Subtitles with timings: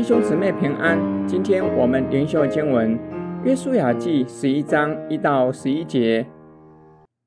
[0.00, 2.98] 弟兄姊妹平安，今天我们灵修经文
[3.44, 6.24] 《约书亚记》十一章一到十一节。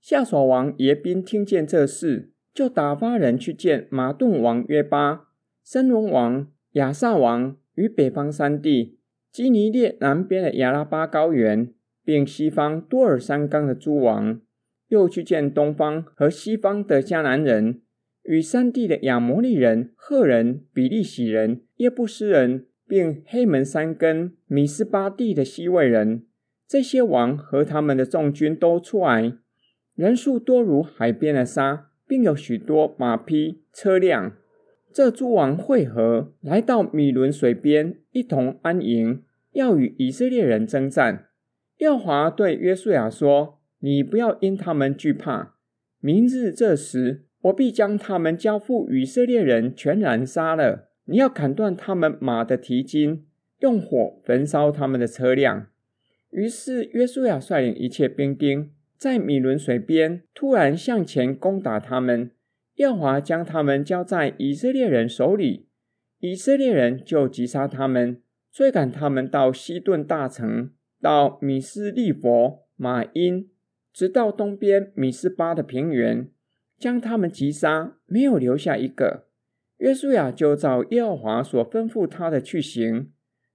[0.00, 5.24] 夏琐王耶宾听见这事，就打发人去见玛顿王约巴、
[5.62, 8.96] 申伦王亚萨王与北方三地、
[9.30, 11.70] 基尼列南边的亚拉巴高原，
[12.02, 14.40] 并西方多尔山冈的诸王，
[14.88, 17.82] 又去见东方和西方的迦南人。
[18.24, 26.24] 与山地的亚摩利人、赫人、比利洗人、耶布斯人，并黑门山跟米斯巴地的西魏人，
[26.68, 29.32] 这些王和他们的众军都出来，
[29.96, 34.36] 人数多如海边的沙，并有许多马匹、车辆。
[34.92, 41.26] 这诸王会合，来到米伦水边，一同安营，要与以色列人争战。
[41.78, 45.56] 耀华对约书亚说：“你不要因他们惧怕，
[45.98, 50.91] 明日这时。”我必将他们交付以色列人，全然杀了。
[51.04, 53.26] 你要砍断他们马的蹄筋，
[53.58, 55.66] 用火焚烧他们的车辆。
[56.30, 62.30] 于是约书亚率领一切兵丁，在米伦水边突然向前攻打他们。
[62.76, 65.68] 耶华将他们交在以色列人手里，
[66.20, 70.70] 以色列人就击杀他们，追赶他们到西顿大城，
[71.00, 73.50] 到米斯利佛马因，
[73.92, 76.28] 直到东边米斯巴的平原。
[76.78, 79.28] 将他们击杀，没有留下一个。
[79.82, 83.10] 约书亚就照耶和华所吩咐他的去行，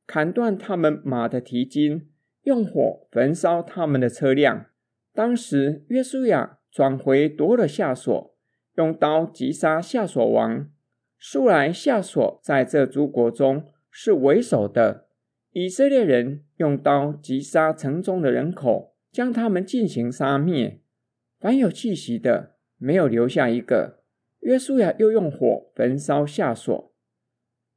[0.06, 2.09] 砍断他们马的蹄筋，
[2.44, 4.66] 用火焚烧他们的车辆。
[5.14, 8.36] 当时约书亚转回夺了夏所，
[8.75, 10.70] 用刀击杀夏所王。
[11.17, 15.08] 素来夏所在这诸国中是为首的。
[15.53, 20.81] 以色列人用刀击杀城中的人口，将他们进行杀灭，
[21.39, 22.58] 凡有气息的。
[22.78, 23.97] 没有留下一个。
[24.42, 26.94] 约书亚又用火焚烧夏所。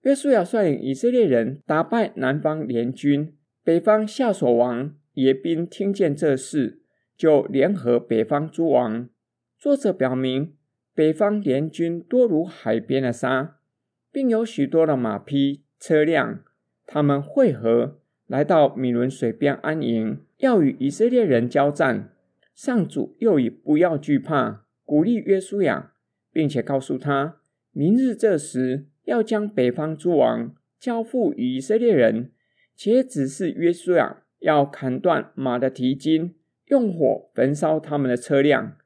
[0.02, 3.36] 约书亚率领以色列人打败南方联军。
[3.62, 6.80] 北方夏所王耶宾听见这事，
[7.16, 9.08] 就联合北方诸王。
[9.58, 10.54] 作者表明，
[10.94, 13.58] 北方联军多如海边的沙，
[14.10, 16.42] 并有许多的马匹、车辆。
[16.86, 22.14] 他们会合来到米伦水边安营，要与以色列人交战。
[22.54, 24.64] 上主又以不要惧怕。
[24.84, 25.89] 鼓励约书亚，
[26.32, 27.36] 并且告诉他，
[27.72, 32.32] 明日这时要将北方诸王交付以色列人，
[32.74, 36.34] 且指示约书亚要砍断马的蹄筋，
[36.66, 38.76] 用火焚烧他们的车辆。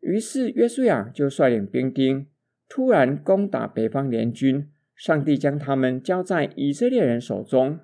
[0.00, 2.26] 于是约书亚就率领兵丁，
[2.68, 4.70] 突然攻打北方联军。
[4.94, 7.80] 上帝将他们交在以色列人手中，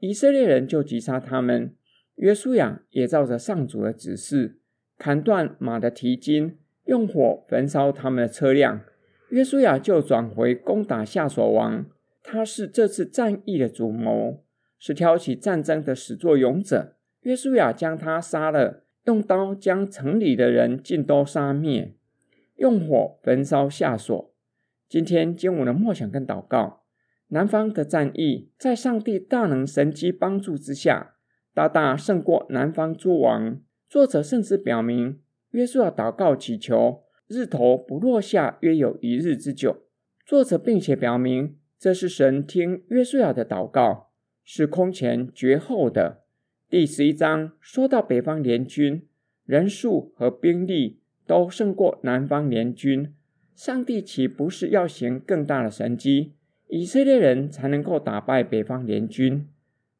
[0.00, 1.72] 以色列人就击杀他们。
[2.16, 4.58] 约书亚也照着上主的指示，
[4.98, 6.58] 砍断马的蹄筋。
[6.86, 8.80] 用火焚烧他们的车辆，
[9.30, 11.84] 约书亚就转回攻打夏所王。
[12.22, 14.42] 他是这次战役的主谋，
[14.78, 16.96] 是挑起战争的始作俑者。
[17.20, 21.94] 约书亚将他杀了，用刀将城里的人尽都杀灭，
[22.56, 24.32] 用火焚烧夏所。
[24.88, 26.82] 今天经文的默想跟祷告，
[27.28, 31.14] 南方的战役在上帝大能神迹帮助之下，
[31.52, 33.60] 大大胜过南方诸王。
[33.88, 35.20] 作者甚至表明。
[35.56, 39.84] 约书亚祷告祈求日头不落下约有一日之久。
[40.26, 44.10] 作者并且表明，这是神听约书亚的祷告，
[44.44, 46.24] 是空前绝后的。
[46.68, 49.08] 第十一章说到北方联军
[49.46, 53.14] 人数和兵力都胜过南方联军，
[53.54, 56.34] 上帝岂不是要行更大的神迹，
[56.68, 59.48] 以色列人才能够打败北方联军？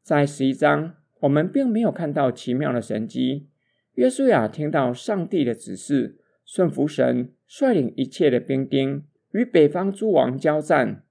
[0.03, 3.47] 在十一章，我们并没有看到奇妙的神迹。
[3.97, 9.03] 约书亚听到上帝的指示，顺服神，率领一切的兵丁
[9.33, 11.03] 与北方诸王交战。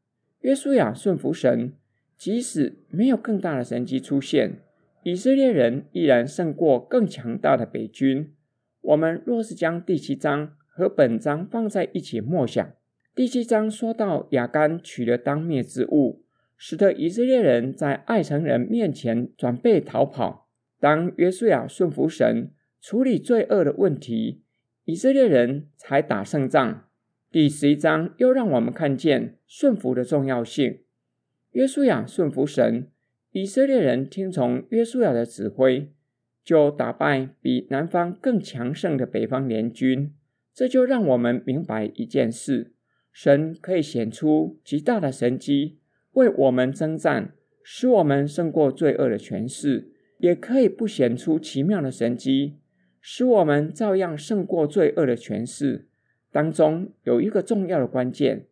[0.41, 1.73] 约书亚顺服神，
[2.15, 4.59] 即使没有更大的神迹出现，
[5.01, 8.31] 以色列人依然胜过更强大的北军。
[8.81, 12.71] 我们若是将第七章和本章放在一起默想，
[13.15, 16.21] 第七章说到亚干取了当灭之物，
[16.55, 20.47] 使得以色列人在爱城人面前准备逃跑。
[20.79, 22.51] 当约书亚顺服神。
[22.87, 24.43] 处理罪恶的问题，
[24.83, 26.87] 以色列人才打胜仗。
[27.31, 30.81] 第十一章又让我们看见顺服的重要性。
[31.53, 32.87] 约书亚顺服神，
[33.31, 35.91] 以色列人听从约书亚的指挥，
[36.43, 40.13] 就打败比南方更强盛的北方联军。
[40.53, 42.75] 这就让我们明白一件事：
[43.11, 45.79] 神可以显出极大的神迹，
[46.11, 47.33] 为我们征战，
[47.63, 49.89] 使我们胜过罪恶的权势；
[50.19, 52.59] 也可以不显出奇妙的神迹。
[53.07, 55.85] 使我们照样胜过罪恶的权势。
[56.31, 58.47] 当中有一个重要的关键，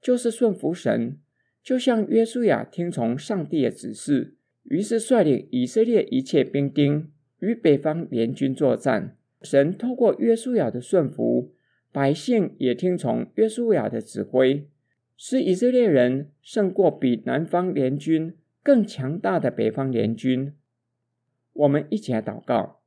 [0.00, 1.16] 就是顺服神。
[1.62, 4.34] 就像约书亚听从上帝的指示，
[4.64, 9.16] 于是率领以色列一切兵丁与北方联军作战。
[9.40, 11.52] 神透过约书亚的顺服，
[11.92, 14.66] 百姓也听从约书亚的指挥，
[15.16, 18.34] 使以色列人胜过比南方联军
[18.64, 20.52] 更强大的北方联军。
[21.52, 22.80] 我们一起来祷告：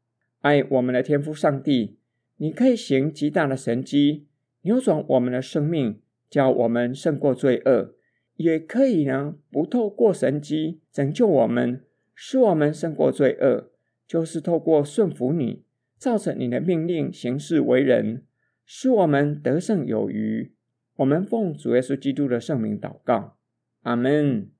[0.45, 1.97] 爱我们的天父上帝，
[2.37, 4.27] 你可以行极大的神迹，
[4.61, 5.99] 扭转我们的生命，
[6.29, 7.95] 叫我们胜过罪恶；
[8.35, 11.81] 也可以呢，不透过神迹拯救我们，
[12.13, 13.71] 使我们胜过罪恶，
[14.07, 15.63] 就是透过顺服你，
[15.97, 18.23] 照着你的命令行事为人，
[18.67, 20.53] 使我们得胜有余。
[20.97, 23.39] 我们奉主耶稣基督的圣名祷告，
[23.81, 24.51] 阿门。